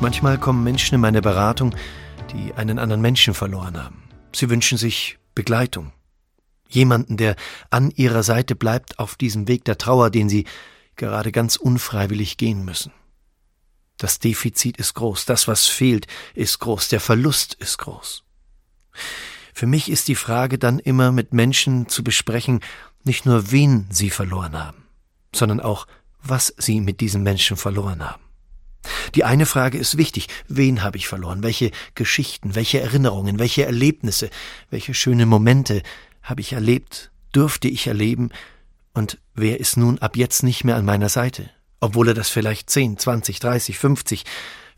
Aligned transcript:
Manchmal 0.00 0.38
kommen 0.38 0.62
Menschen 0.62 0.94
in 0.94 1.00
meine 1.00 1.22
Beratung, 1.22 1.74
die 2.32 2.52
einen 2.52 2.78
anderen 2.78 3.00
Menschen 3.00 3.32
verloren 3.32 3.82
haben. 3.82 4.02
Sie 4.34 4.50
wünschen 4.50 4.76
sich 4.76 5.18
Begleitung. 5.34 5.92
Jemanden, 6.68 7.16
der 7.16 7.34
an 7.70 7.90
ihrer 7.90 8.22
Seite 8.22 8.54
bleibt 8.54 8.98
auf 8.98 9.16
diesem 9.16 9.48
Weg 9.48 9.64
der 9.64 9.78
Trauer, 9.78 10.10
den 10.10 10.28
sie 10.28 10.44
gerade 10.96 11.32
ganz 11.32 11.56
unfreiwillig 11.56 12.36
gehen 12.36 12.64
müssen. 12.64 12.92
Das 13.96 14.18
Defizit 14.18 14.76
ist 14.76 14.94
groß, 14.94 15.24
das, 15.24 15.48
was 15.48 15.66
fehlt, 15.66 16.06
ist 16.34 16.58
groß, 16.58 16.88
der 16.88 17.00
Verlust 17.00 17.54
ist 17.54 17.78
groß. 17.78 18.22
Für 19.54 19.66
mich 19.66 19.90
ist 19.90 20.08
die 20.08 20.14
Frage 20.14 20.58
dann 20.58 20.78
immer 20.78 21.10
mit 21.10 21.32
Menschen 21.32 21.88
zu 21.88 22.04
besprechen, 22.04 22.60
nicht 23.04 23.24
nur 23.24 23.50
wen 23.50 23.86
sie 23.90 24.10
verloren 24.10 24.58
haben, 24.62 24.84
sondern 25.34 25.60
auch, 25.60 25.86
was 26.22 26.52
sie 26.58 26.82
mit 26.82 27.00
diesem 27.00 27.22
Menschen 27.22 27.56
verloren 27.56 28.04
haben. 28.04 28.25
Die 29.14 29.24
eine 29.24 29.46
Frage 29.46 29.78
ist 29.78 29.96
wichtig. 29.96 30.28
Wen 30.48 30.82
habe 30.82 30.98
ich 30.98 31.08
verloren? 31.08 31.42
Welche 31.42 31.70
Geschichten, 31.94 32.54
welche 32.54 32.80
Erinnerungen, 32.80 33.38
welche 33.38 33.64
Erlebnisse, 33.64 34.30
welche 34.70 34.94
schöne 34.94 35.26
Momente 35.26 35.82
habe 36.22 36.40
ich 36.40 36.52
erlebt, 36.52 37.10
dürfte 37.34 37.68
ich 37.68 37.86
erleben? 37.86 38.30
Und 38.92 39.18
wer 39.34 39.60
ist 39.60 39.76
nun 39.76 39.98
ab 39.98 40.16
jetzt 40.16 40.42
nicht 40.42 40.64
mehr 40.64 40.76
an 40.76 40.84
meiner 40.84 41.08
Seite? 41.08 41.50
Obwohl 41.80 42.08
er 42.08 42.14
das 42.14 42.30
vielleicht 42.30 42.70
10, 42.70 42.98
20, 42.98 43.40
30, 43.40 43.78
50, 43.78 44.24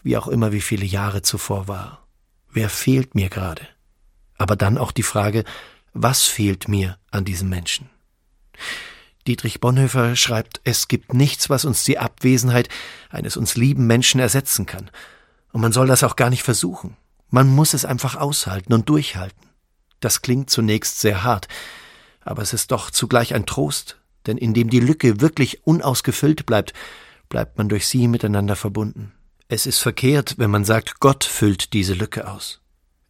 wie 0.02 0.16
auch 0.16 0.28
immer 0.28 0.52
wie 0.52 0.61
viele 0.61 0.84
Jahre 0.84 1.22
zuvor 1.22 1.68
war. 1.68 2.06
Wer 2.50 2.68
fehlt 2.68 3.14
mir 3.14 3.28
gerade? 3.28 3.66
Aber 4.36 4.56
dann 4.56 4.78
auch 4.78 4.92
die 4.92 5.02
Frage, 5.02 5.44
was 5.92 6.24
fehlt 6.24 6.68
mir 6.68 6.98
an 7.11 7.24
diesem 7.24 7.48
Menschen? 7.48 7.90
Dietrich 9.28 9.60
Bonhoeffer 9.60 10.16
schreibt, 10.16 10.62
es 10.64 10.88
gibt 10.88 11.12
nichts, 11.12 11.50
was 11.50 11.66
uns 11.66 11.84
die 11.84 11.98
Abwesenheit 11.98 12.68
eines 13.10 13.36
uns 13.36 13.56
lieben 13.56 13.86
Menschen 13.86 14.20
ersetzen 14.20 14.64
kann. 14.64 14.90
Und 15.52 15.60
man 15.60 15.72
soll 15.72 15.86
das 15.86 16.02
auch 16.02 16.16
gar 16.16 16.30
nicht 16.30 16.42
versuchen. 16.42 16.96
Man 17.28 17.46
muss 17.46 17.74
es 17.74 17.84
einfach 17.84 18.16
aushalten 18.16 18.72
und 18.72 18.88
durchhalten. 18.88 19.50
Das 20.00 20.22
klingt 20.22 20.48
zunächst 20.48 21.00
sehr 21.00 21.24
hart, 21.24 21.46
aber 22.22 22.40
es 22.40 22.54
ist 22.54 22.72
doch 22.72 22.90
zugleich 22.90 23.34
ein 23.34 23.44
Trost, 23.44 23.98
denn 24.26 24.38
indem 24.38 24.70
die 24.70 24.80
Lücke 24.80 25.20
wirklich 25.20 25.66
unausgefüllt 25.66 26.46
bleibt, 26.46 26.72
bleibt 27.28 27.58
man 27.58 27.68
durch 27.68 27.86
sie 27.86 28.08
miteinander 28.08 28.56
verbunden. 28.56 29.12
Es 29.48 29.66
ist 29.66 29.78
verkehrt, 29.78 30.36
wenn 30.38 30.50
man 30.50 30.64
sagt, 30.64 31.00
Gott 31.00 31.24
füllt 31.24 31.74
diese 31.74 31.92
Lücke 31.94 32.30
aus. 32.30 32.60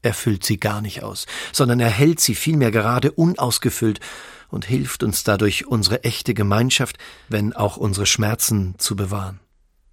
Er 0.02 0.14
füllt 0.14 0.44
sie 0.44 0.58
gar 0.58 0.80
nicht 0.80 1.02
aus, 1.02 1.26
sondern 1.52 1.78
er 1.78 1.90
hält 1.90 2.20
sie 2.20 2.34
vielmehr 2.34 2.70
gerade 2.70 3.12
unausgefüllt 3.12 4.00
und 4.48 4.64
hilft 4.64 5.02
uns 5.02 5.24
dadurch, 5.24 5.66
unsere 5.66 6.04
echte 6.04 6.34
Gemeinschaft, 6.34 6.98
wenn 7.28 7.52
auch 7.52 7.76
unsere 7.76 8.06
Schmerzen 8.06 8.74
zu 8.78 8.96
bewahren. 8.96 9.40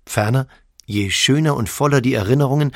Ferner, 0.05 0.47
je 0.85 1.09
schöner 1.09 1.55
und 1.55 1.69
voller 1.69 2.01
die 2.01 2.13
Erinnerungen, 2.13 2.71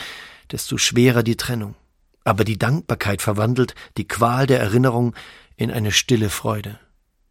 desto 0.52 0.78
schwerer 0.78 1.24
die 1.24 1.38
Trennung. 1.38 1.76
Aber 2.24 2.44
die 2.44 2.60
Dankbarkeit 2.60 3.22
verwandelt 3.22 3.76
die 3.98 4.08
Qual 4.08 4.46
der 4.48 4.60
Erinnerung 4.60 5.16
in 5.56 5.72
eine 5.72 5.92
stille 5.92 6.30
Freude. 6.30 6.80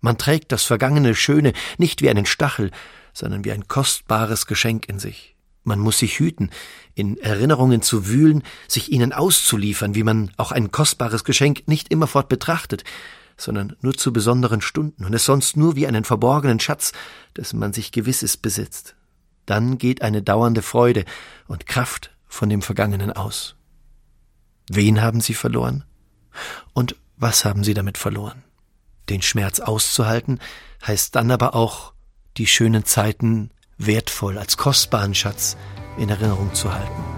Man 0.01 0.19
trägt 0.19 0.53
das 0.53 0.65
vergangene 0.65 1.15
Schöne 1.15 1.53
nicht 1.77 2.03
wie 2.03 2.11
einen 2.11 2.27
Stachel, 2.27 2.71
sondern 3.13 3.45
wie 3.45 3.53
ein 3.53 3.67
kostbares 3.67 4.47
Geschenk 4.47 4.89
in 4.89 4.99
sich. 4.99 5.35
Man 5.65 5.81
muss 5.81 5.99
sich 5.99 6.19
hüten, 6.19 6.51
in 6.95 7.19
Erinnerungen 7.19 7.83
zu 7.83 8.07
wühlen, 8.07 8.43
sich 8.69 8.91
ihnen 8.91 9.13
auszuliefern, 9.13 9.95
wie 9.95 10.05
man 10.05 10.31
auch 10.37 10.53
ein 10.53 10.71
kostbares 10.71 11.25
Geschenk 11.25 11.67
nicht 11.67 11.91
immerfort 11.91 12.29
betrachtet, 12.29 12.85
sondern 13.39 13.77
nur 13.81 13.95
zu 13.95 14.13
besonderen 14.13 14.61
Stunden 14.61 15.05
und 15.05 15.15
es 15.15 15.25
sonst 15.25 15.57
nur 15.57 15.77
wie 15.77 15.87
einen 15.87 16.05
verborgenen 16.05 16.61
Schatz, 16.61 16.93
dessen 17.37 17.59
man 17.59 17.73
sich 17.73 17.93
gewisses 17.93 18.37
besitzt. 18.37 18.97
Dann 19.47 19.79
geht 19.79 20.03
eine 20.03 20.23
dauernde 20.23 20.61
Freude 20.61 21.05
und 21.47 21.67
Kraft 21.67 22.11
von 22.27 22.51
dem 22.51 22.61
Vergangenen 22.61 23.13
aus. 23.13 23.57
Wen 24.69 25.01
haben 25.01 25.21
Sie 25.23 25.35
verloren? 25.35 25.85
Und 26.75 26.97
was 27.17 27.45
haben 27.45 27.65
Sie 27.65 27.75
damit 27.75 27.97
verloren? 27.97 28.45
Den 29.09 29.23
Schmerz 29.23 29.61
auszuhalten 29.61 30.41
heißt 30.87 31.17
dann 31.17 31.31
aber 31.31 31.55
auch, 31.55 31.95
die 32.37 32.47
schönen 32.47 32.85
Zeiten 32.85 33.51
wertvoll 33.79 34.37
als 34.37 34.57
kostbaren 34.57 35.15
Schatz 35.15 35.57
in 35.97 36.09
Erinnerung 36.09 36.53
zu 36.55 36.73
halten. 36.73 37.18